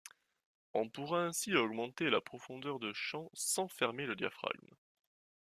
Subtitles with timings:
[0.73, 4.71] On pourra ainsi augmenter la profondeur de champ sans fermer le diaphragme.